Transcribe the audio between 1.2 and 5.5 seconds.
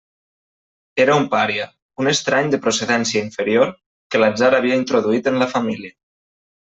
un pària, un estrany de procedència inferior que l'atzar havia introduït en la